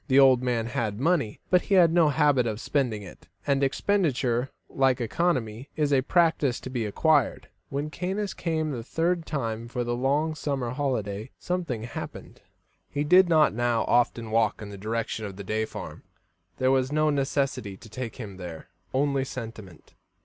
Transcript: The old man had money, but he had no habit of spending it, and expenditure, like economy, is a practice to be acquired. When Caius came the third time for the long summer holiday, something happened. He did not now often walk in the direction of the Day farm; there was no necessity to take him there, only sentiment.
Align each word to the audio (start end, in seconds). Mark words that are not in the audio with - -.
The 0.07 0.17
old 0.17 0.41
man 0.41 0.65
had 0.65 0.99
money, 0.99 1.41
but 1.51 1.61
he 1.61 1.75
had 1.75 1.93
no 1.93 2.09
habit 2.09 2.47
of 2.47 2.59
spending 2.59 3.03
it, 3.03 3.27
and 3.45 3.61
expenditure, 3.63 4.49
like 4.67 4.99
economy, 4.99 5.69
is 5.75 5.93
a 5.93 6.01
practice 6.01 6.59
to 6.61 6.71
be 6.71 6.85
acquired. 6.87 7.49
When 7.69 7.91
Caius 7.91 8.33
came 8.33 8.71
the 8.71 8.81
third 8.83 9.27
time 9.27 9.67
for 9.67 9.83
the 9.83 9.95
long 9.95 10.33
summer 10.33 10.71
holiday, 10.71 11.29
something 11.37 11.83
happened. 11.83 12.41
He 12.89 13.03
did 13.03 13.29
not 13.29 13.53
now 13.53 13.83
often 13.83 14.31
walk 14.31 14.59
in 14.59 14.69
the 14.71 14.75
direction 14.79 15.23
of 15.27 15.35
the 15.35 15.43
Day 15.43 15.65
farm; 15.65 16.01
there 16.57 16.71
was 16.71 16.91
no 16.91 17.11
necessity 17.11 17.77
to 17.77 17.87
take 17.87 18.15
him 18.15 18.37
there, 18.37 18.69
only 18.95 19.23
sentiment. 19.23 19.93